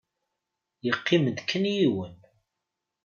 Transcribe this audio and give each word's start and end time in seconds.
Yeqqim-d 0.85 1.37
kan 1.49 1.65
yiwen. 1.75 2.17